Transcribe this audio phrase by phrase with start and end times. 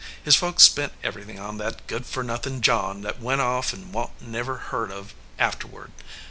[0.23, 3.93] His folks spent every thing on that good for nothin John that went off and
[3.93, 5.91] wa n t never heard of afterward.